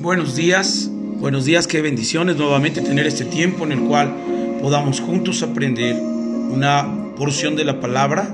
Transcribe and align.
Buenos 0.00 0.36
días, 0.36 0.88
buenos 0.92 1.44
días, 1.44 1.66
qué 1.66 1.82
bendiciones 1.82 2.36
nuevamente 2.36 2.80
tener 2.80 3.04
este 3.08 3.24
tiempo 3.24 3.64
en 3.64 3.72
el 3.72 3.80
cual 3.80 4.14
podamos 4.62 5.00
juntos 5.00 5.42
aprender 5.42 5.96
una 5.96 6.86
porción 7.16 7.56
de 7.56 7.64
la 7.64 7.80
palabra 7.80 8.32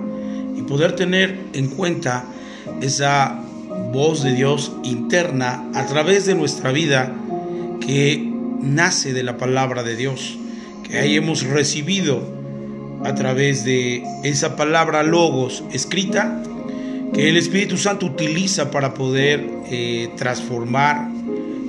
y 0.55 0.61
poder 0.61 0.95
tener 0.95 1.39
en 1.55 1.69
cuenta 1.69 2.27
esa 2.83 3.41
voz 3.95 4.23
de 4.23 4.35
Dios 4.35 4.73
interna 4.85 5.65
a 5.73 5.87
través 5.87 6.27
de 6.27 6.35
nuestra 6.35 6.71
vida 6.71 7.15
que 7.81 8.31
nace 8.61 9.15
de 9.15 9.23
la 9.23 9.39
palabra 9.39 9.83
de 9.83 9.97
Dios, 9.97 10.37
que 10.87 10.99
ahí 10.99 11.17
hemos 11.17 11.45
recibido 11.45 12.23
a 13.05 13.15
través 13.15 13.65
de 13.65 14.05
esa 14.23 14.55
palabra 14.55 15.03
logos 15.03 15.65
escrita 15.73 16.43
que 17.15 17.31
el 17.31 17.39
Espíritu 17.39 17.79
Santo 17.79 18.05
utiliza 18.05 18.71
para 18.71 18.93
poder 18.93 19.49
eh, 19.71 20.11
transformar 20.19 21.14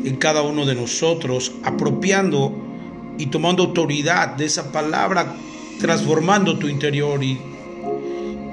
en 0.05 0.17
cada 0.17 0.41
uno 0.41 0.65
de 0.65 0.75
nosotros, 0.75 1.53
apropiando 1.63 2.53
y 3.17 3.27
tomando 3.27 3.63
autoridad 3.63 4.35
de 4.35 4.45
esa 4.45 4.71
palabra, 4.71 5.35
transformando 5.79 6.57
tu 6.57 6.67
interior 6.67 7.23
y, 7.23 7.39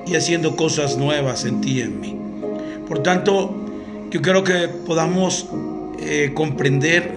y 0.07 0.15
haciendo 0.15 0.57
cosas 0.57 0.97
nuevas 0.97 1.45
en 1.45 1.61
ti 1.61 1.79
y 1.79 1.81
en 1.83 2.01
mí. 2.01 2.17
Por 2.89 3.03
tanto, 3.03 3.55
yo 4.11 4.21
creo 4.21 4.45
que 4.45 4.69
podamos 4.69 5.47
eh, 5.99 6.33
comprender 6.35 7.17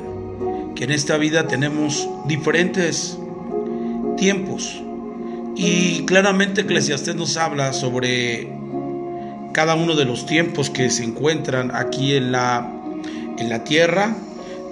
que 0.75 0.83
en 0.83 0.91
esta 0.91 1.17
vida 1.17 1.47
tenemos 1.47 2.07
diferentes 2.27 3.17
tiempos. 4.17 4.81
Y 5.55 6.05
claramente 6.05 6.61
Eclesiastés 6.61 7.15
nos 7.15 7.37
habla 7.37 7.73
sobre 7.73 8.49
cada 9.53 9.75
uno 9.75 9.95
de 9.95 10.05
los 10.05 10.25
tiempos 10.25 10.69
que 10.69 10.89
se 10.89 11.03
encuentran 11.03 11.71
aquí 11.73 12.13
en 12.15 12.31
la 12.33 12.74
en 13.37 13.49
la 13.49 13.63
tierra, 13.63 14.15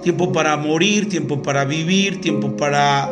tiempo 0.02 0.32
para 0.32 0.56
morir, 0.56 1.08
tiempo 1.08 1.42
para 1.42 1.64
vivir, 1.64 2.20
tiempo 2.20 2.56
para, 2.56 3.10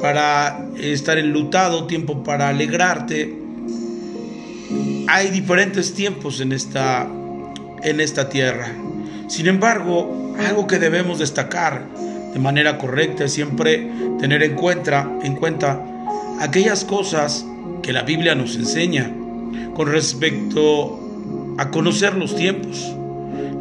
para 0.00 0.66
estar 0.78 1.18
enlutado, 1.18 1.86
tiempo 1.86 2.22
para 2.22 2.48
alegrarte. 2.48 3.38
Hay 5.08 5.30
diferentes 5.30 5.94
tiempos 5.94 6.40
en 6.40 6.52
esta, 6.52 7.06
en 7.82 8.00
esta 8.00 8.28
tierra. 8.28 8.72
Sin 9.28 9.46
embargo, 9.46 10.34
algo 10.46 10.66
que 10.66 10.78
debemos 10.78 11.18
destacar 11.18 11.86
de 12.32 12.38
manera 12.38 12.76
correcta 12.76 13.24
es 13.24 13.32
siempre 13.32 13.88
tener 14.18 14.42
en 14.42 14.54
cuenta, 14.54 15.10
en 15.22 15.36
cuenta 15.36 15.80
aquellas 16.40 16.84
cosas 16.84 17.46
que 17.82 17.92
la 17.92 18.02
Biblia 18.02 18.34
nos 18.34 18.56
enseña 18.56 19.10
con 19.74 19.90
respecto 19.90 21.00
a 21.58 21.70
conocer 21.70 22.14
los 22.14 22.36
tiempos. 22.36 22.92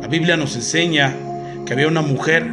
La 0.05 0.11
Biblia 0.11 0.37
nos 0.37 0.55
enseña 0.55 1.15
que 1.65 1.73
había 1.73 1.87
una 1.87 2.03
mujer 2.03 2.47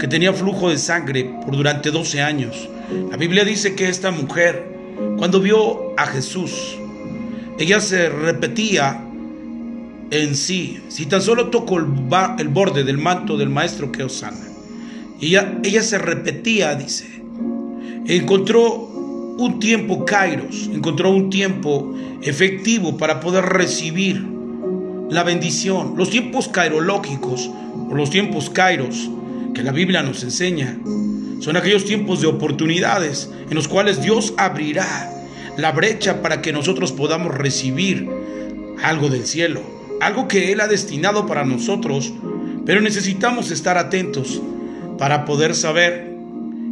que 0.00 0.08
tenía 0.08 0.32
flujo 0.32 0.70
de 0.70 0.78
sangre 0.78 1.30
por 1.44 1.54
durante 1.54 1.90
12 1.90 2.22
años. 2.22 2.70
La 3.10 3.18
Biblia 3.18 3.44
dice 3.44 3.74
que 3.74 3.90
esta 3.90 4.10
mujer, 4.10 4.66
cuando 5.18 5.38
vio 5.38 5.92
a 5.98 6.06
Jesús, 6.06 6.78
ella 7.58 7.80
se 7.80 8.08
repetía 8.08 9.04
en 10.10 10.34
sí, 10.34 10.82
si 10.88 11.04
tan 11.04 11.20
solo 11.20 11.50
tocó 11.50 11.76
el, 11.76 11.88
el 12.38 12.48
borde 12.48 12.84
del 12.84 12.96
manto 12.96 13.36
del 13.36 13.50
maestro 13.50 13.92
que 13.92 14.04
os 14.04 14.14
sana. 14.14 14.48
Ella, 15.20 15.58
ella 15.62 15.82
se 15.82 15.98
repetía, 15.98 16.74
dice, 16.74 17.20
encontró 18.06 18.72
un 18.72 19.58
tiempo 19.60 20.06
kairos, 20.06 20.70
encontró 20.72 21.10
un 21.10 21.28
tiempo 21.28 21.94
efectivo 22.22 22.96
para 22.96 23.20
poder 23.20 23.44
recibir 23.44 24.33
la 25.10 25.22
bendición, 25.22 25.94
los 25.96 26.10
tiempos 26.10 26.48
cairológicos 26.48 27.50
o 27.90 27.94
los 27.94 28.10
tiempos 28.10 28.50
kairos 28.50 29.10
que 29.54 29.62
la 29.62 29.72
Biblia 29.72 30.02
nos 30.02 30.22
enseña. 30.22 30.78
Son 31.40 31.56
aquellos 31.56 31.84
tiempos 31.84 32.20
de 32.20 32.26
oportunidades 32.26 33.30
en 33.48 33.54
los 33.54 33.68
cuales 33.68 34.02
Dios 34.02 34.34
abrirá 34.36 35.10
la 35.56 35.72
brecha 35.72 36.22
para 36.22 36.42
que 36.42 36.52
nosotros 36.52 36.92
podamos 36.92 37.34
recibir 37.34 38.08
algo 38.82 39.08
del 39.08 39.26
cielo, 39.26 39.60
algo 40.00 40.26
que 40.26 40.52
Él 40.52 40.60
ha 40.60 40.68
destinado 40.68 41.26
para 41.26 41.44
nosotros, 41.44 42.12
pero 42.66 42.80
necesitamos 42.80 43.50
estar 43.50 43.78
atentos 43.78 44.40
para 44.98 45.24
poder 45.24 45.54
saber 45.54 46.12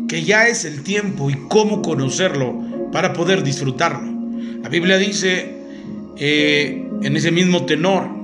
que 0.08 0.24
ya 0.24 0.48
es 0.48 0.64
el 0.64 0.82
tiempo 0.82 1.30
y 1.30 1.34
cómo 1.48 1.82
conocerlo 1.82 2.54
para 2.92 3.12
poder 3.12 3.42
disfrutarlo. 3.42 4.10
La 4.62 4.68
Biblia 4.68 4.98
dice 4.98 5.54
eh, 6.16 6.88
en 7.02 7.16
ese 7.16 7.30
mismo 7.30 7.64
tenor, 7.64 8.21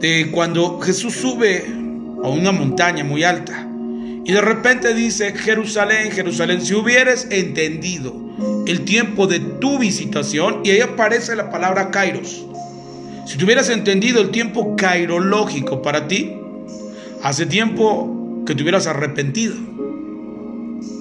de 0.00 0.30
cuando 0.30 0.80
Jesús 0.80 1.14
sube 1.14 1.64
a 2.22 2.28
una 2.28 2.52
montaña 2.52 3.04
muy 3.04 3.24
alta 3.24 3.68
y 4.28 4.32
de 4.32 4.42
repente 4.42 4.92
dice, 4.92 5.32
Jerusalén, 5.32 6.12
Jerusalén, 6.12 6.60
si 6.60 6.74
hubieras 6.74 7.28
entendido 7.30 8.14
el 8.66 8.84
tiempo 8.84 9.26
de 9.26 9.40
tu 9.40 9.78
visitación, 9.78 10.60
y 10.64 10.70
ahí 10.70 10.80
aparece 10.80 11.34
la 11.34 11.50
palabra 11.50 11.90
kairos, 11.90 12.44
si 13.24 13.42
hubieras 13.42 13.70
entendido 13.70 14.20
el 14.20 14.30
tiempo 14.30 14.76
kairológico 14.76 15.80
para 15.80 16.08
ti, 16.08 16.36
hace 17.22 17.46
tiempo 17.46 18.44
que 18.46 18.54
te 18.54 18.62
hubieras 18.62 18.86
arrepentido 18.86 19.54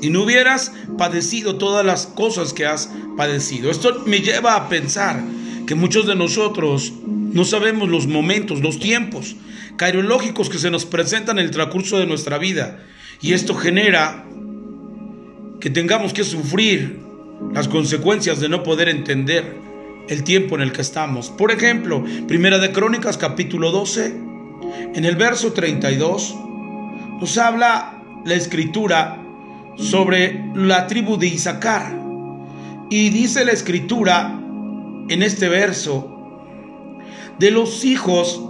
y 0.02 0.09
no 0.09 0.24
hubieras 0.24 0.72
padecido 0.97 1.58
todas 1.58 1.85
las 1.85 2.08
cosas 2.08 2.53
que 2.53 2.66
has 2.66 2.90
padecido. 3.18 3.69
Esto 3.69 4.03
me 4.06 4.22
lleva 4.22 4.56
a 4.56 4.69
pensar 4.69 5.22
que 5.66 5.75
muchos 5.75 6.08
de 6.08 6.16
nosotros 6.16 6.94
no 7.38 7.46
sabemos 7.46 7.88
los 7.88 8.08
momentos, 8.08 8.62
los 8.62 8.80
tiempos 8.80 9.36
cairológicos 9.78 10.50
que 10.50 10.58
se 10.58 10.72
nos 10.72 10.88
presentan 10.88 11.38
en 11.38 11.46
el 11.46 11.52
transcurso 11.52 12.00
de 12.00 12.08
nuestra 12.08 12.40
vida. 12.40 12.80
Y 13.22 13.34
esto 13.34 13.53
genera 13.53 14.25
que 15.59 15.70
tengamos 15.70 16.14
que 16.14 16.24
sufrir 16.24 17.00
las 17.53 17.68
consecuencias 17.68 18.40
de 18.40 18.50
no 18.50 18.64
poder 18.64 18.90
entender 18.90 19.56
el 20.09 20.24
tiempo 20.24 20.56
en 20.56 20.62
el 20.62 20.72
que 20.72 20.81
estamos. 20.81 21.30
Por 21.30 21.52
ejemplo, 21.52 22.03
Primera 22.28 22.58
de 22.58 22.72
Crónicas 22.72 23.20
capítulo 23.20 23.70
12, 23.70 24.08
en 24.96 25.06
el 25.06 25.16
verso 25.16 25.53
32, 25.53 26.36
nos 27.22 27.38
habla 27.38 28.02
la 28.26 28.34
escritura 28.34 29.24
sobre 29.76 30.44
la 30.56 30.88
tribu 30.88 31.18
de 31.18 31.28
Isaacar. 31.28 32.02
Y 32.90 33.09
dice 33.09 33.46
la 33.46 33.52
escritura 33.52 34.42
en 35.08 35.22
este 35.22 35.50
verso, 35.50 36.16
de 37.40 37.52
los 37.52 37.86
hijos 37.86 38.42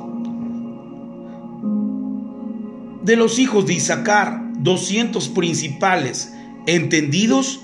de 3.08 3.16
los 3.16 3.40
hijos 3.40 3.66
de 3.66 3.74
Isaacar, 3.74 4.42
200 4.58 5.30
principales, 5.30 6.34
entendidos 6.66 7.62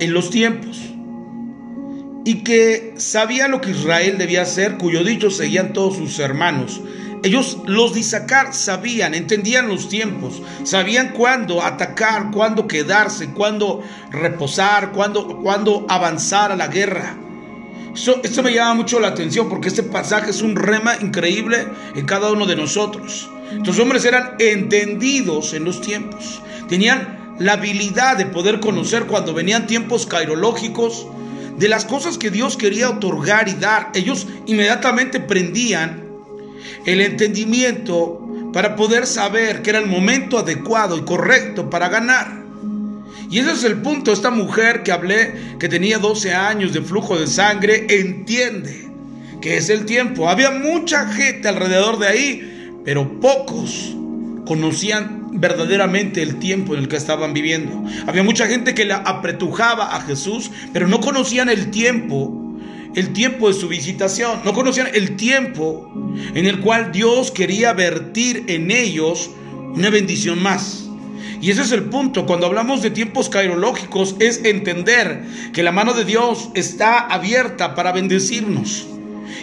en 0.00 0.12
los 0.12 0.28
tiempos, 0.28 0.78
y 2.26 2.44
que 2.44 2.92
sabía 2.98 3.48
lo 3.48 3.62
que 3.62 3.70
Israel 3.70 4.18
debía 4.18 4.42
hacer, 4.42 4.76
cuyo 4.76 5.02
dicho 5.02 5.30
seguían 5.30 5.72
todos 5.72 5.96
sus 5.96 6.18
hermanos. 6.18 6.82
Ellos, 7.24 7.58
los 7.66 7.94
de 7.94 8.00
Isaacar, 8.00 8.52
sabían, 8.52 9.14
entendían 9.14 9.66
los 9.66 9.88
tiempos, 9.88 10.42
sabían 10.64 11.12
cuándo 11.12 11.62
atacar, 11.62 12.30
cuándo 12.30 12.66
quedarse, 12.66 13.28
cuándo 13.30 13.82
reposar, 14.10 14.92
cuándo, 14.92 15.38
cuándo 15.38 15.86
avanzar 15.88 16.52
a 16.52 16.56
la 16.56 16.66
guerra. 16.66 17.16
Esto, 17.94 18.42
me 18.42 18.54
llama 18.54 18.74
mucho 18.74 19.00
la 19.00 19.08
atención 19.08 19.48
porque 19.48 19.68
este 19.68 19.82
pasaje 19.82 20.30
es 20.30 20.40
un 20.40 20.56
rema 20.56 20.96
increíble 21.00 21.66
en 21.94 22.06
cada 22.06 22.32
uno 22.32 22.46
de 22.46 22.56
nosotros. 22.56 23.28
Estos 23.52 23.78
hombres 23.78 24.04
eran 24.06 24.36
entendidos 24.38 25.52
en 25.52 25.64
los 25.64 25.82
tiempos. 25.82 26.40
Tenían 26.68 27.36
la 27.38 27.54
habilidad 27.54 28.16
de 28.16 28.26
poder 28.26 28.60
conocer 28.60 29.04
cuando 29.04 29.34
venían 29.34 29.66
tiempos 29.66 30.06
cairológicos 30.06 31.06
de 31.58 31.68
las 31.68 31.84
cosas 31.84 32.16
que 32.16 32.30
Dios 32.30 32.56
quería 32.56 32.88
otorgar 32.88 33.48
y 33.48 33.54
dar. 33.54 33.90
Ellos 33.94 34.26
inmediatamente 34.46 35.20
prendían 35.20 36.08
el 36.86 37.02
entendimiento 37.02 38.26
para 38.54 38.74
poder 38.74 39.06
saber 39.06 39.60
que 39.60 39.70
era 39.70 39.78
el 39.78 39.86
momento 39.86 40.38
adecuado 40.38 40.96
y 40.96 41.02
correcto 41.02 41.68
para 41.68 41.90
ganar. 41.90 42.41
Y 43.32 43.38
ese 43.38 43.52
es 43.52 43.64
el 43.64 43.80
punto. 43.80 44.12
Esta 44.12 44.30
mujer 44.30 44.82
que 44.82 44.92
hablé, 44.92 45.56
que 45.58 45.66
tenía 45.66 45.98
12 45.98 46.34
años 46.34 46.74
de 46.74 46.82
flujo 46.82 47.18
de 47.18 47.26
sangre, 47.26 47.86
entiende 47.88 48.90
que 49.40 49.56
es 49.56 49.70
el 49.70 49.86
tiempo. 49.86 50.28
Había 50.28 50.50
mucha 50.50 51.06
gente 51.06 51.48
alrededor 51.48 51.98
de 51.98 52.06
ahí, 52.08 52.70
pero 52.84 53.18
pocos 53.20 53.96
conocían 54.44 55.30
verdaderamente 55.40 56.22
el 56.22 56.38
tiempo 56.40 56.74
en 56.74 56.80
el 56.80 56.88
que 56.88 56.96
estaban 56.96 57.32
viviendo. 57.32 57.82
Había 58.06 58.22
mucha 58.22 58.46
gente 58.46 58.74
que 58.74 58.84
le 58.84 58.92
apretujaba 58.92 59.96
a 59.96 60.02
Jesús, 60.02 60.50
pero 60.74 60.86
no 60.86 61.00
conocían 61.00 61.48
el 61.48 61.70
tiempo, 61.70 62.58
el 62.94 63.14
tiempo 63.14 63.48
de 63.48 63.54
su 63.54 63.66
visitación. 63.66 64.40
No 64.44 64.52
conocían 64.52 64.88
el 64.92 65.16
tiempo 65.16 65.90
en 66.34 66.44
el 66.44 66.60
cual 66.60 66.92
Dios 66.92 67.30
quería 67.30 67.72
vertir 67.72 68.44
en 68.48 68.70
ellos 68.70 69.30
una 69.74 69.88
bendición 69.88 70.42
más. 70.42 70.82
Y 71.42 71.50
ese 71.50 71.62
es 71.62 71.72
el 71.72 71.90
punto. 71.90 72.24
Cuando 72.24 72.46
hablamos 72.46 72.82
de 72.82 72.90
tiempos 72.90 73.28
cairológicos 73.28 74.14
es 74.20 74.44
entender 74.44 75.24
que 75.52 75.64
la 75.64 75.72
mano 75.72 75.92
de 75.92 76.04
Dios 76.04 76.50
está 76.54 77.00
abierta 77.00 77.74
para 77.74 77.92
bendecirnos. 77.92 78.86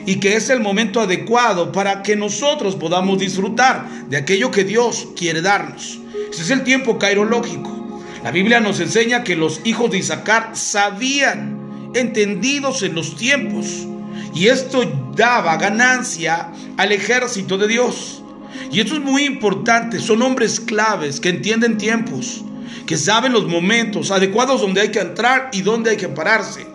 y 0.06 0.20
que 0.20 0.36
es 0.36 0.50
el 0.50 0.62
momento 0.62 1.02
adecuado 1.02 1.72
para 1.72 2.04
que 2.04 2.16
nosotros 2.16 2.76
podamos 2.76 3.20
disfrutar 3.20 3.88
de 4.08 4.18
aquello 4.18 4.50
que 4.50 4.64
Dios 4.64 5.10
quiere 5.16 5.42
darnos. 5.42 6.00
Ese 6.32 6.44
es 6.44 6.50
el 6.52 6.64
tiempo 6.64 6.98
cairológico. 6.98 8.02
La 8.24 8.32
Biblia 8.32 8.60
nos 8.60 8.80
enseña 8.80 9.24
que 9.24 9.36
los 9.36 9.62
hijos 9.66 9.92
de 9.92 9.98
Isaacar 9.98 10.52
sabían, 10.54 11.92
entendidos 11.96 12.82
en 12.84 12.96
los 12.96 13.18
tiempos, 13.18 13.88
y 14.34 14.48
esto 14.48 15.12
daba 15.16 15.58
ganancia 15.58 16.52
al 16.78 16.92
ejército 16.92 17.58
de 17.58 17.68
Dios. 17.68 18.24
Y 18.72 18.80
esto 18.80 18.96
es 18.96 19.02
muy 19.02 19.24
importante, 19.26 20.00
son 20.00 20.22
hombres 20.22 20.60
claves 20.60 21.20
que 21.20 21.30
entienden 21.30 21.78
tiempos, 21.78 22.44
que 22.86 22.98
saben 22.98 23.34
los 23.34 23.48
momentos 23.48 24.12
adecuados 24.12 24.62
donde 24.62 24.82
hay 24.82 24.90
que 24.90 25.00
entrar 25.00 25.50
y 25.54 25.62
donde 25.62 25.92
hay 25.92 25.98
que 25.98 26.10
pararse. 26.10 26.66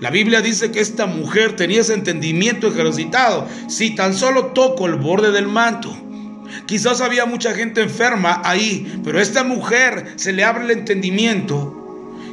La 0.00 0.10
Biblia 0.10 0.40
dice 0.40 0.70
que 0.70 0.80
esta 0.80 1.04
mujer 1.06 1.56
tenía 1.56 1.82
ese 1.82 1.92
entendimiento 1.92 2.68
ejercitado. 2.68 3.46
Si 3.68 3.94
tan 3.94 4.14
solo 4.14 4.46
toco 4.46 4.86
el 4.86 4.94
borde 4.94 5.30
del 5.30 5.46
manto. 5.46 5.94
Quizás 6.66 7.02
había 7.02 7.26
mucha 7.26 7.54
gente 7.54 7.82
enferma 7.82 8.40
ahí, 8.44 9.00
pero 9.04 9.18
a 9.18 9.22
esta 9.22 9.44
mujer 9.44 10.14
se 10.16 10.32
le 10.32 10.42
abre 10.42 10.64
el 10.64 10.70
entendimiento 10.70 11.79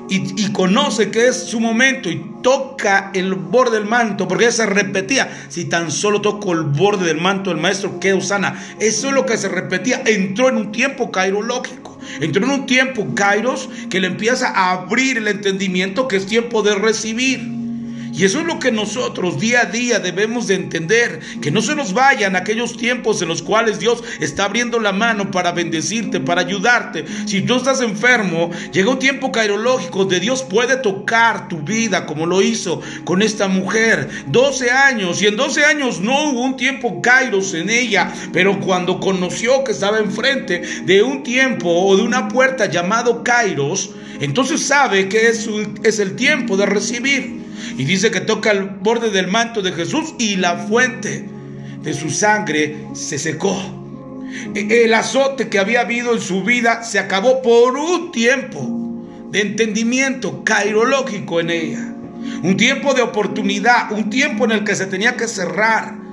y, 0.09 0.51
conoce 0.51 1.11
que 1.11 1.27
es 1.27 1.35
su 1.35 1.59
momento 1.59 2.09
y 2.09 2.23
toca 2.41 3.11
el 3.13 3.33
borde 3.35 3.77
del 3.77 3.87
manto, 3.87 4.27
porque 4.27 4.51
se 4.51 4.65
repetía, 4.65 5.29
si 5.49 5.65
tan 5.65 5.91
solo 5.91 6.21
toco 6.21 6.53
el 6.53 6.63
borde 6.63 7.05
del 7.05 7.19
manto 7.19 7.49
del 7.49 7.59
maestro, 7.59 7.99
quedo 7.99 8.21
sana. 8.21 8.61
Eso 8.79 9.07
es 9.07 9.13
lo 9.13 9.25
que 9.25 9.37
se 9.37 9.49
repetía, 9.49 10.01
entró 10.05 10.49
en 10.49 10.57
un 10.57 10.71
tiempo 10.71 11.11
cairológico, 11.11 11.99
entró 12.21 12.45
en 12.45 12.51
un 12.51 12.65
tiempo 12.65 13.07
kairos 13.15 13.69
que 13.89 13.99
le 13.99 14.07
empieza 14.07 14.49
a 14.49 14.71
abrir 14.71 15.17
el 15.17 15.27
entendimiento 15.27 16.07
que 16.07 16.17
es 16.17 16.25
tiempo 16.25 16.63
de 16.63 16.75
recibir. 16.75 17.56
Y 18.17 18.25
eso 18.25 18.39
es 18.39 18.47
lo 18.47 18.57
que 18.57 18.71
nosotros 18.71 19.39
día 19.39 19.61
a 19.61 19.65
día 19.65 19.99
debemos 19.99 20.47
de 20.47 20.55
entender, 20.55 21.19
que 21.39 21.51
no 21.51 21.61
se 21.61 21.75
nos 21.75 21.93
vayan 21.93 22.35
aquellos 22.35 22.75
tiempos 22.75 23.21
en 23.21 23.27
los 23.27 23.43
cuales 23.43 23.77
Dios 23.77 24.03
está 24.19 24.45
abriendo 24.45 24.79
la 24.79 24.91
mano 24.91 25.29
para 25.29 25.51
bendecirte, 25.51 26.19
para 26.19 26.41
ayudarte. 26.41 27.05
Si 27.27 27.43
tú 27.43 27.57
estás 27.57 27.79
enfermo, 27.81 28.49
llega 28.71 28.89
un 28.89 28.97
tiempo 28.97 29.31
cairológico 29.31 30.05
de 30.05 30.19
Dios 30.19 30.41
puede 30.41 30.77
tocar 30.77 31.47
tu 31.47 31.59
vida 31.59 32.07
como 32.07 32.25
lo 32.25 32.41
hizo 32.41 32.81
con 33.05 33.21
esta 33.21 33.47
mujer. 33.47 34.09
12 34.25 34.71
años 34.71 35.21
y 35.21 35.27
en 35.27 35.35
12 35.35 35.65
años 35.65 35.99
no 35.99 36.31
hubo 36.31 36.41
un 36.41 36.57
tiempo 36.57 37.03
kairos 37.03 37.53
en 37.53 37.69
ella, 37.69 38.11
pero 38.33 38.59
cuando 38.59 38.99
conoció 38.99 39.63
que 39.63 39.73
estaba 39.73 39.99
enfrente 39.99 40.63
de 40.85 41.03
un 41.03 41.21
tiempo 41.21 41.69
o 41.69 41.95
de 41.95 42.01
una 42.01 42.27
puerta 42.29 42.65
llamado 42.65 43.23
kairos, 43.23 43.91
entonces 44.19 44.65
sabe 44.65 45.07
que 45.07 45.27
es, 45.27 45.47
es 45.83 45.99
el 45.99 46.15
tiempo 46.15 46.57
de 46.57 46.65
recibir. 46.65 47.46
Y 47.77 47.85
dice 47.85 48.11
que 48.11 48.21
toca 48.21 48.51
el 48.51 48.63
borde 48.63 49.09
del 49.11 49.27
manto 49.27 49.61
de 49.61 49.71
Jesús 49.71 50.13
y 50.17 50.35
la 50.35 50.57
fuente 50.57 51.27
de 51.81 51.93
su 51.93 52.09
sangre 52.09 52.77
se 52.93 53.17
secó. 53.17 53.57
E, 54.55 54.83
el 54.85 54.93
azote 54.93 55.49
que 55.49 55.59
había 55.59 55.81
habido 55.81 56.13
en 56.13 56.21
su 56.21 56.43
vida 56.43 56.83
se 56.83 56.99
acabó 56.99 57.41
por 57.41 57.77
un 57.77 58.11
tiempo 58.11 58.77
de 59.31 59.41
entendimiento 59.41 60.43
cairológico 60.43 61.39
en 61.39 61.49
ella. 61.49 61.93
Un 62.43 62.57
tiempo 62.57 62.93
de 62.93 63.01
oportunidad, 63.01 63.91
un 63.91 64.09
tiempo 64.09 64.45
en 64.45 64.51
el 64.51 64.63
que 64.63 64.75
se 64.75 64.85
tenía 64.85 65.15
que 65.15 65.27
cerrar 65.27 66.06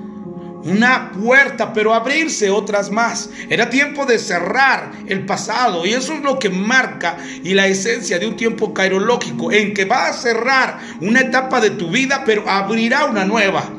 una 0.64 1.12
puerta, 1.12 1.72
pero 1.72 1.94
abrirse 1.94 2.50
otras 2.50 2.90
más. 2.90 3.30
Era 3.48 3.70
tiempo 3.70 4.06
de 4.06 4.18
cerrar 4.18 4.92
el 5.06 5.24
pasado 5.26 5.86
y 5.86 5.90
eso 5.90 6.14
es 6.14 6.22
lo 6.22 6.38
que 6.38 6.50
marca 6.50 7.18
y 7.42 7.54
la 7.54 7.66
esencia 7.66 8.18
de 8.18 8.26
un 8.26 8.36
tiempo 8.36 8.72
cairológico 8.74 9.52
en 9.52 9.74
que 9.74 9.84
va 9.84 10.08
a 10.08 10.12
cerrar 10.12 10.78
una 11.00 11.20
etapa 11.20 11.60
de 11.60 11.70
tu 11.70 11.90
vida, 11.90 12.22
pero 12.24 12.48
abrirá 12.48 13.04
una 13.04 13.24
nueva. 13.24 13.70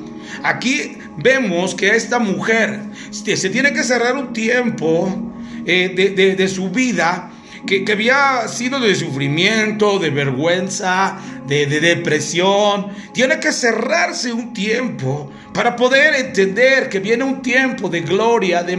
Aquí 0.43 0.97
vemos 1.17 1.73
que 1.73 1.95
esta 1.95 2.19
mujer 2.19 2.81
se 3.11 3.49
tiene 3.49 3.73
que 3.73 3.83
cerrar 3.83 4.15
un 4.15 4.33
tiempo 4.33 5.33
eh, 5.65 6.35
de, 6.37 6.47
su 6.47 6.69
vida 6.69 7.31
que, 7.65 7.85
había 7.91 8.47
sido 8.47 8.79
de 8.79 8.95
sufrimiento, 8.95 9.99
de 9.99 10.09
vergüenza, 10.09 11.17
de, 11.47 11.65
depresión. 11.67 12.87
Tiene 13.13 13.39
que 13.39 13.51
cerrarse 13.51 14.33
un 14.33 14.53
tiempo 14.53 15.31
para 15.53 15.75
poder 15.75 16.15
entender 16.15 16.89
que 16.89 16.99
viene 16.99 17.23
un 17.23 17.41
tiempo 17.41 17.89
de 17.89 18.01
gloria, 18.01 18.63
de, 18.63 18.75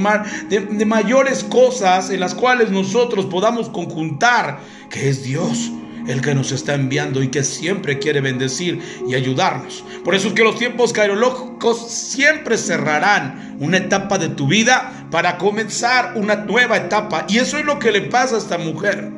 de 0.49 0.84
mayores 0.84 1.44
cosas 1.44 2.11
en 2.11 2.20
las 2.20 2.34
cuales 2.34 2.70
nosotros 2.70 3.26
podamos 3.26 3.69
conjuntar, 3.69 4.61
que 4.90 5.08
es 5.08 5.22
Dios 5.22 5.72
el 6.06 6.20
que 6.20 6.35
nos 6.35 6.53
está 6.53 6.75
enviando 6.75 7.23
y 7.23 7.29
que 7.29 7.43
siempre 7.43 7.99
quiere 7.99 8.20
bendecir 8.20 8.81
y 9.08 9.14
ayudarnos. 9.14 9.85
Por 10.05 10.14
eso 10.14 10.29
es 10.29 10.35
que 10.35 10.44
los 10.44 10.58
tiempos 10.58 10.93
cairológicos 10.93 11.91
siempre 11.91 12.56
cerrarán 12.58 13.56
una 13.61 13.79
etapa 13.79 14.19
de 14.19 14.29
tu 14.29 14.47
vida 14.47 15.06
para 15.11 15.38
comenzar 15.38 16.12
una 16.17 16.37
nueva 16.37 16.76
etapa. 16.76 17.26
Y 17.29 17.38
eso 17.38 17.58
es 17.58 17.64
lo 17.64 17.79
que 17.79 17.93
le 17.93 18.03
pasa 18.03 18.37
a 18.37 18.38
esta 18.38 18.58
mujer. 18.58 19.11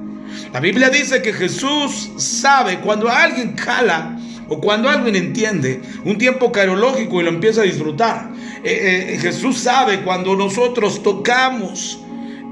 La 0.53 0.61
Biblia 0.61 0.91
dice 0.91 1.23
que 1.23 1.33
Jesús 1.33 2.11
sabe 2.17 2.81
cuando 2.81 3.09
alguien 3.09 3.57
jala 3.57 4.19
o 4.49 4.61
cuando 4.61 4.89
alguien 4.89 5.17
entiende 5.17 5.81
un 6.05 6.17
tiempo 6.17 6.51
cairológico 6.53 7.21
y 7.21 7.25
lo 7.25 7.31
empieza 7.31 7.63
a 7.63 7.65
disfrutar. 7.65 8.31
Eh, 8.65 9.15
eh, 9.15 9.19
Jesús 9.21 9.59
sabe 9.59 10.01
cuando 10.03 10.37
nosotros 10.37 11.03
tocamos 11.03 12.01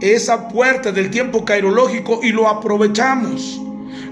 esa 0.01 0.49
puerta 0.49 0.93
del 0.93 1.11
tiempo 1.11 1.45
cairológico 1.45 2.21
y 2.23 2.33
lo 2.33 2.49
aprovechamos. 2.49 3.61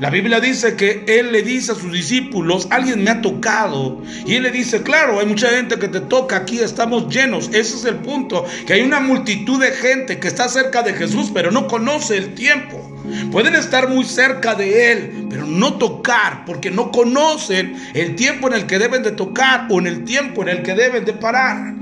La 0.04 0.10
Biblia 0.10 0.38
dice 0.38 0.76
que 0.76 1.02
Él 1.06 1.32
le 1.32 1.40
dice 1.40 1.72
a 1.72 1.74
sus 1.74 1.90
discípulos, 1.90 2.68
alguien 2.68 3.02
me 3.02 3.08
ha 3.08 3.22
tocado. 3.22 4.02
Y 4.26 4.34
Él 4.34 4.42
le 4.42 4.50
dice, 4.50 4.82
claro, 4.82 5.18
hay 5.18 5.24
mucha 5.24 5.48
gente 5.48 5.78
que 5.78 5.88
te 5.88 6.00
toca 6.00 6.36
aquí, 6.36 6.58
estamos 6.58 7.08
llenos. 7.08 7.48
Ese 7.54 7.76
es 7.76 7.86
el 7.86 7.94
punto, 7.94 8.44
que 8.66 8.74
hay 8.74 8.82
una 8.82 9.00
multitud 9.00 9.58
de 9.58 9.70
gente 9.70 10.18
que 10.18 10.28
está 10.28 10.50
cerca 10.50 10.82
de 10.82 10.92
Jesús, 10.92 11.30
pero 11.32 11.50
no 11.50 11.66
conoce 11.68 12.18
el 12.18 12.34
tiempo. 12.34 12.86
Pueden 13.32 13.54
estar 13.54 13.88
muy 13.88 14.04
cerca 14.04 14.54
de 14.54 14.92
Él, 14.92 15.26
pero 15.30 15.46
no 15.46 15.78
tocar, 15.78 16.44
porque 16.44 16.70
no 16.70 16.92
conocen 16.92 17.74
el 17.94 18.14
tiempo 18.14 18.48
en 18.48 18.56
el 18.56 18.66
que 18.66 18.78
deben 18.78 19.02
de 19.02 19.12
tocar 19.12 19.68
o 19.70 19.78
en 19.78 19.86
el 19.86 20.04
tiempo 20.04 20.42
en 20.42 20.50
el 20.50 20.62
que 20.62 20.74
deben 20.74 21.06
de 21.06 21.14
parar. 21.14 21.72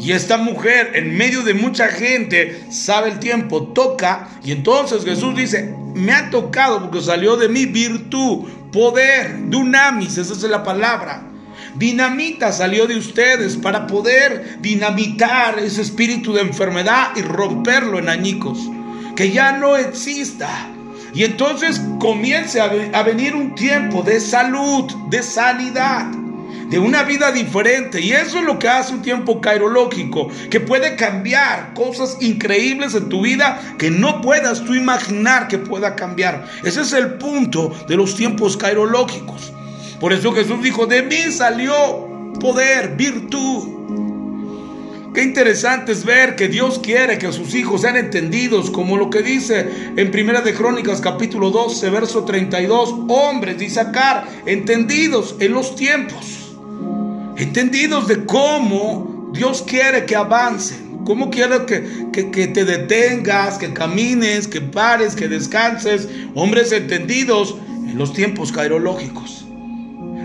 Y 0.00 0.12
esta 0.12 0.38
mujer, 0.38 0.92
en 0.94 1.14
medio 1.14 1.42
de 1.42 1.52
mucha 1.52 1.88
gente, 1.88 2.64
sabe 2.70 3.10
el 3.10 3.18
tiempo, 3.18 3.64
toca. 3.74 4.30
Y 4.42 4.50
entonces 4.50 5.04
Jesús 5.04 5.36
dice, 5.36 5.74
me 5.94 6.12
ha 6.12 6.30
tocado 6.30 6.80
porque 6.80 7.02
salió 7.02 7.36
de 7.36 7.50
mí 7.50 7.66
virtud, 7.66 8.48
poder, 8.72 9.50
dunamis, 9.50 10.16
esa 10.16 10.32
es 10.32 10.42
la 10.44 10.62
palabra. 10.62 11.24
Dinamita 11.76 12.50
salió 12.50 12.86
de 12.86 12.96
ustedes 12.96 13.56
para 13.56 13.86
poder 13.86 14.58
dinamitar 14.62 15.58
ese 15.58 15.82
espíritu 15.82 16.32
de 16.32 16.40
enfermedad 16.40 17.10
y 17.14 17.20
romperlo 17.20 17.98
en 17.98 18.08
añicos. 18.08 18.58
Que 19.14 19.30
ya 19.30 19.52
no 19.52 19.76
exista. 19.76 20.48
Y 21.12 21.24
entonces 21.24 21.78
comience 21.98 22.58
a 22.58 23.02
venir 23.02 23.34
un 23.34 23.54
tiempo 23.54 24.02
de 24.02 24.18
salud, 24.18 24.90
de 25.10 25.22
sanidad 25.22 26.19
de 26.70 26.78
una 26.78 27.02
vida 27.02 27.32
diferente. 27.32 28.00
Y 28.00 28.12
eso 28.12 28.38
es 28.38 28.44
lo 28.44 28.58
que 28.58 28.68
hace 28.68 28.94
un 28.94 29.02
tiempo 29.02 29.40
cairológico, 29.40 30.28
que 30.48 30.60
puede 30.60 30.96
cambiar 30.96 31.74
cosas 31.74 32.16
increíbles 32.20 32.94
en 32.94 33.08
tu 33.08 33.22
vida 33.22 33.60
que 33.78 33.90
no 33.90 34.20
puedas 34.22 34.64
tú 34.64 34.74
imaginar 34.74 35.48
que 35.48 35.58
pueda 35.58 35.96
cambiar. 35.96 36.46
Ese 36.64 36.82
es 36.82 36.92
el 36.92 37.14
punto 37.14 37.74
de 37.88 37.96
los 37.96 38.16
tiempos 38.16 38.56
cairológicos. 38.56 39.52
Por 39.98 40.12
eso 40.12 40.32
Jesús 40.32 40.62
dijo, 40.62 40.86
de 40.86 41.02
mí 41.02 41.30
salió 41.30 42.08
poder, 42.40 42.96
virtud. 42.96 43.80
Qué 45.12 45.24
interesante 45.24 45.90
es 45.90 46.04
ver 46.04 46.36
que 46.36 46.46
Dios 46.46 46.78
quiere 46.78 47.18
que 47.18 47.32
sus 47.32 47.52
hijos 47.56 47.80
sean 47.80 47.96
entendidos, 47.96 48.70
como 48.70 48.96
lo 48.96 49.10
que 49.10 49.22
dice 49.22 49.92
en 49.96 50.10
Primera 50.12 50.40
de 50.40 50.54
Crónicas 50.54 51.00
capítulo 51.00 51.50
12, 51.50 51.90
verso 51.90 52.24
32, 52.24 52.94
hombres 53.08 53.58
de 53.58 53.64
Isaacar, 53.64 54.28
entendidos 54.46 55.34
en 55.40 55.52
los 55.52 55.74
tiempos 55.74 56.39
entendidos 57.40 58.06
de 58.06 58.24
cómo 58.26 59.30
Dios 59.32 59.62
quiere 59.66 60.04
que 60.04 60.14
avancen, 60.14 61.00
cómo 61.06 61.30
quiere 61.30 61.64
que, 61.64 62.30
que, 62.30 62.46
te 62.48 62.64
detengas, 62.64 63.56
que 63.56 63.72
camines, 63.72 64.46
que 64.46 64.60
pares, 64.60 65.14
que 65.14 65.26
descanses, 65.26 66.08
hombres 66.34 66.70
entendidos 66.72 67.56
en 67.88 67.96
los 67.96 68.12
tiempos 68.12 68.52
cairológicos. 68.52 69.46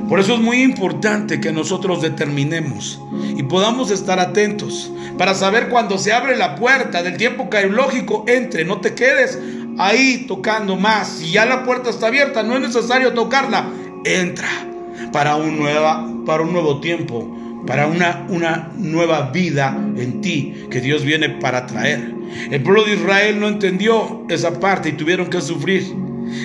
Por 0.09 0.19
eso 0.19 0.35
es 0.35 0.39
muy 0.41 0.61
importante 0.61 1.39
que 1.39 1.51
nosotros 1.51 2.01
determinemos 2.01 2.99
y 3.35 3.43
podamos 3.43 3.89
estar 3.91 4.19
atentos 4.19 4.91
para 5.17 5.33
saber 5.33 5.69
cuando 5.69 5.97
se 5.97 6.13
abre 6.13 6.37
la 6.37 6.55
puerta 6.55 7.01
del 7.01 7.17
tiempo 7.17 7.49
cairológico, 7.49 8.25
entre, 8.27 8.65
no 8.65 8.81
te 8.81 8.93
quedes 8.93 9.39
ahí 9.79 10.25
tocando 10.27 10.75
más. 10.75 11.07
Si 11.07 11.31
ya 11.31 11.45
la 11.45 11.63
puerta 11.63 11.89
está 11.89 12.07
abierta, 12.07 12.43
no 12.43 12.55
es 12.55 12.61
necesario 12.61 13.13
tocarla, 13.13 13.71
entra 14.03 14.74
para 15.11 15.35
un, 15.35 15.57
nueva, 15.57 16.07
para 16.25 16.43
un 16.43 16.53
nuevo 16.53 16.79
tiempo, 16.79 17.63
para 17.65 17.87
una, 17.87 18.25
una 18.29 18.71
nueva 18.75 19.31
vida 19.31 19.75
en 19.97 20.21
ti 20.21 20.53
que 20.69 20.81
Dios 20.81 21.03
viene 21.03 21.29
para 21.29 21.65
traer. 21.65 22.13
El 22.51 22.61
pueblo 22.63 22.83
de 22.83 22.95
Israel 22.95 23.39
no 23.39 23.47
entendió 23.47 24.25
esa 24.29 24.59
parte 24.59 24.89
y 24.89 24.93
tuvieron 24.93 25.27
que 25.27 25.41
sufrir. 25.41 25.95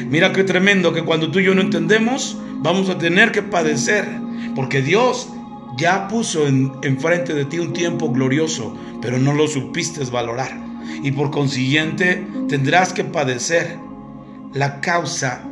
Mira 0.09 0.33
qué 0.33 0.45
tremendo 0.45 0.93
que 0.93 1.05
cuando 1.05 1.31
tú 1.31 1.41
y 1.41 1.45
yo 1.45 1.55
no 1.55 1.63
entendemos, 1.63 2.39
vamos 2.59 2.89
a 2.91 2.99
tener 2.99 3.33
que 3.33 3.43
padecer, 3.43 4.07
porque 4.55 4.83
Dios 4.83 5.31
ya 5.77 6.09
puso 6.09 6.47
enfrente 6.47 7.35
de 7.35 7.45
ti 7.45 7.59
un 7.59 7.73
tiempo 7.73 8.11
glorioso, 8.11 8.77
pero 9.01 9.19
no 9.19 9.33
lo 9.33 9.49
supiste 9.49 10.05
valorar. 10.05 10.57
Y 11.03 11.13
por 11.13 11.31
consiguiente 11.31 12.27
tendrás 12.49 12.93
que 12.93 13.05
padecer 13.05 13.79
la 14.53 14.81
causa 14.81 15.45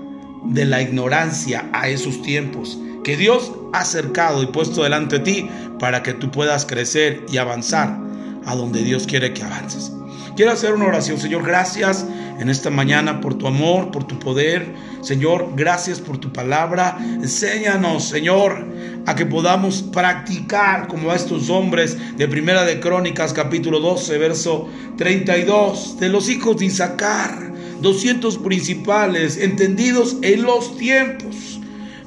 de 0.45 0.65
la 0.65 0.83
ignorancia 0.83 1.69
a 1.73 1.89
esos 1.89 2.23
tiempos 2.23 2.79
que 3.09 3.17
Dios 3.17 3.53
ha 3.73 3.79
acercado 3.79 4.43
y 4.43 4.49
puesto 4.49 4.83
delante 4.83 5.17
de 5.17 5.25
ti 5.25 5.51
para 5.79 6.03
que 6.03 6.13
tú 6.13 6.31
puedas 6.31 6.67
crecer 6.67 7.25
y 7.33 7.39
avanzar 7.39 7.99
a 8.45 8.55
donde 8.55 8.85
Dios 8.85 9.07
quiere 9.07 9.33
que 9.33 9.43
avances. 9.43 9.91
Quiero 10.37 10.53
hacer 10.53 10.75
una 10.75 10.85
oración, 10.85 11.19
Señor, 11.19 11.43
gracias 11.43 12.05
en 12.39 12.51
esta 12.51 12.69
mañana 12.69 13.23
por 13.23 13.39
tu 13.39 13.47
amor, 13.47 13.91
por 13.93 14.07
tu 14.07 14.19
poder. 14.19 14.75
Señor, 15.01 15.53
gracias 15.57 16.03
por 16.03 16.19
tu 16.19 16.31
palabra. 16.35 16.99
Enséñanos, 17.01 18.11
Señor, 18.11 18.67
a 19.07 19.15
que 19.15 19.25
podamos 19.25 19.81
practicar 19.85 20.87
como 20.87 21.11
a 21.11 21.17
estos 21.17 21.49
hombres 21.49 21.97
de 22.19 22.29
Primera 22.29 22.65
de 22.65 22.79
Crónicas, 22.79 23.33
capítulo 23.33 23.81
12, 23.81 24.19
verso 24.19 24.69
32, 24.99 25.99
de 25.99 26.11
los 26.11 26.29
hijos 26.29 26.59
de 26.59 26.67
Isaacar, 26.67 27.55
200 27.81 28.37
principales, 28.37 29.39
entendidos 29.39 30.19
en 30.21 30.43
los 30.43 30.77
tiempos. 30.77 31.59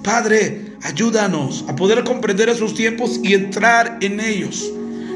Padre, 0.04 0.71
ayúdanos 0.84 1.66
a 1.68 1.76
poder 1.76 2.04
comprender 2.04 2.50
esos 2.50 2.74
tiempos 2.74 3.20
y 3.24 3.34
entrar 3.34 3.98
en 4.02 4.20
ellos 4.20 4.72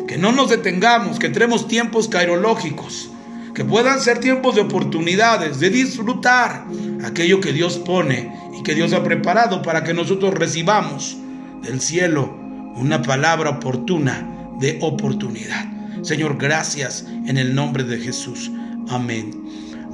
que 0.07 0.17
no 0.17 0.31
nos 0.31 0.49
detengamos, 0.49 1.19
que 1.19 1.29
tenemos 1.29 1.67
tiempos 1.67 2.07
cairológicos, 2.07 3.09
que 3.53 3.65
puedan 3.65 3.99
ser 3.99 4.19
tiempos 4.19 4.55
de 4.55 4.61
oportunidades, 4.61 5.59
de 5.59 5.69
disfrutar 5.69 6.65
aquello 7.03 7.39
que 7.39 7.53
Dios 7.53 7.77
pone 7.77 8.31
y 8.57 8.63
que 8.63 8.75
Dios 8.75 8.93
ha 8.93 9.03
preparado 9.03 9.61
para 9.61 9.83
que 9.83 9.93
nosotros 9.93 10.33
recibamos 10.33 11.17
del 11.63 11.81
cielo 11.81 12.37
una 12.75 13.01
palabra 13.01 13.51
oportuna 13.51 14.27
de 14.59 14.77
oportunidad. 14.81 15.65
Señor, 16.03 16.37
gracias 16.37 17.05
en 17.25 17.37
el 17.37 17.55
nombre 17.55 17.83
de 17.83 17.97
Jesús. 17.97 18.51
Amén. 18.89 19.31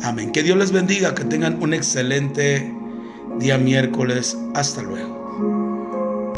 Amén. 0.03 0.31
Que 0.31 0.43
Dios 0.43 0.57
les 0.57 0.71
bendiga, 0.71 1.15
que 1.15 1.23
tengan 1.23 1.61
un 1.61 1.73
excelente 1.73 2.73
día 3.39 3.57
miércoles. 3.57 4.37
Hasta 4.53 4.81
luego. 4.81 5.20